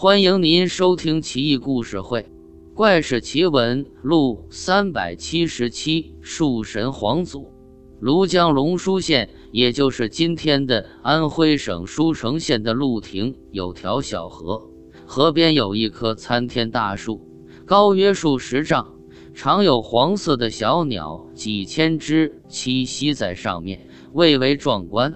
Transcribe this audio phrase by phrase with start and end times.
[0.00, 2.20] 欢迎您收听《奇异故事会·
[2.72, 6.14] 怪事奇闻录》三百七十七。
[6.20, 7.50] 树神皇祖。
[8.00, 14.70] 庐江龙舒县，也就是今天的安徽省舒城县的鹿亭，有条小河，
[15.04, 17.20] 河边有一棵参天大树，
[17.66, 18.94] 高约数十丈，
[19.34, 25.12] 常有黄色的小鸟几千只栖息在上面，蔚为壮观。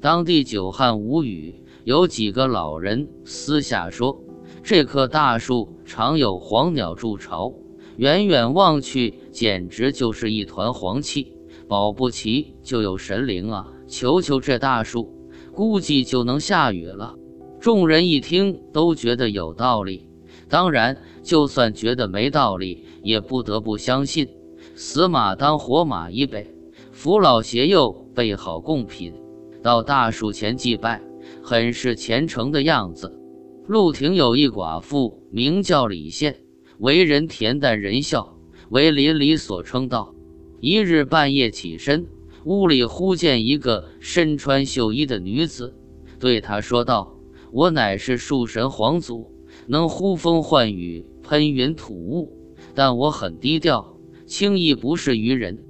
[0.00, 1.61] 当地久旱无雨。
[1.84, 4.22] 有几个老人私下说，
[4.62, 7.52] 这棵大树常有黄鸟筑巢，
[7.96, 11.32] 远远望去，简直就是一团黄气。
[11.68, 13.66] 保不齐就有神灵啊！
[13.86, 15.08] 求求这大树，
[15.54, 17.14] 估计就能下雨了。
[17.58, 20.08] 众人一听，都觉得有道理。
[20.48, 24.28] 当然，就算觉得没道理，也不得不相信。
[24.74, 26.46] 死马当活马医呗，
[26.92, 29.14] 扶老携幼，备好贡品，
[29.62, 31.11] 到大树前祭拜。
[31.42, 33.18] 很是虔诚的样子。
[33.66, 36.36] 陆亭有一寡妇，名叫李宪，
[36.78, 38.36] 为人恬淡仁孝，
[38.70, 40.14] 为邻里所称道。
[40.60, 42.06] 一日半夜起身，
[42.44, 45.74] 屋里忽见一个身穿绣衣的女子，
[46.18, 47.16] 对他说道
[47.52, 49.30] ：“我乃是树神皇祖，
[49.66, 52.32] 能呼风唤雨、喷云吐雾，
[52.74, 55.64] 但我很低调，轻易不是于人。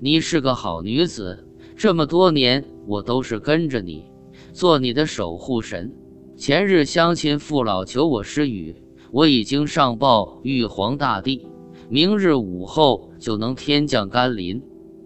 [0.00, 4.04] 你是个好女子，这么多年我都是跟着你。”
[4.58, 5.94] 做你的守护神。
[6.36, 8.74] 前日乡亲父老求我施雨，
[9.12, 11.46] 我已经上报玉皇大帝，
[11.88, 14.60] 明日午后就能天降甘霖。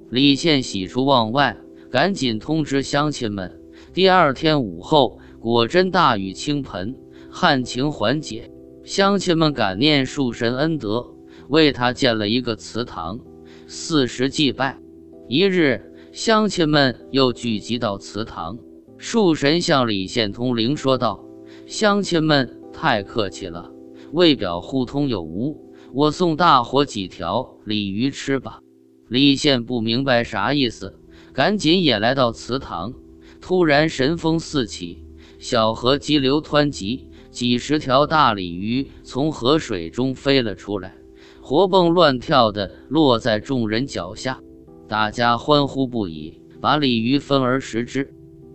[0.08, 1.54] 李宪喜出望外，
[1.90, 3.60] 赶紧通知乡亲们。
[3.92, 6.96] 第二天午后，果真大雨倾盆，
[7.30, 8.50] 旱情缓解。
[8.84, 11.04] 乡亲们感念树神恩德，
[11.48, 13.20] 为他建了一个祠堂，
[13.66, 14.78] 四时祭拜。
[15.28, 18.58] 一日，乡亲们又聚集到祠堂。
[19.04, 21.24] 树神向李宪通灵说道
[21.66, 23.68] ：“乡亲们太客气了，
[24.12, 28.60] 为表互通有无，我送大伙几条鲤鱼吃吧。”
[29.10, 31.00] 李宪不明白啥意思，
[31.32, 32.94] 赶紧也来到祠堂。
[33.40, 35.04] 突然神风四起，
[35.40, 40.94] 小河急流湍急，几十条大鲤鱼从河水中飞了出来，
[41.40, 44.40] 活蹦乱跳的落在众人脚下，
[44.86, 48.14] 大家欢呼不已，把鲤鱼分而食之。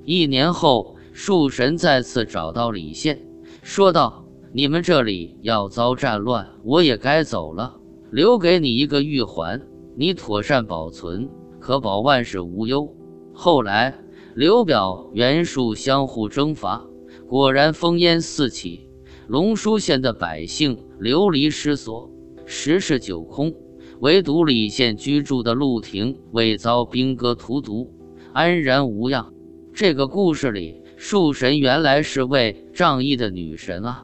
[0.10, 3.20] 一年后，树神再次找到李宪，
[3.62, 4.26] 说道
[4.56, 7.76] ：“你们这里要遭战乱，我也该走了，
[8.10, 9.62] 留给你一个玉环，
[9.98, 11.28] 你妥善保存，
[11.60, 12.96] 可保万事无忧。”
[13.36, 14.00] 后来，
[14.34, 16.88] 刘表、袁术相互征伐，
[17.28, 18.90] 果然烽烟四起，
[19.28, 22.10] 龙书县的百姓流离失所，
[22.46, 23.54] 十室九空，
[24.00, 27.94] 唯独李宪居住的陆亭未遭兵戈荼毒，
[28.32, 29.34] 安然无恙。
[29.80, 34.02] 这个故事里，树神原来是位仗义的女神啊。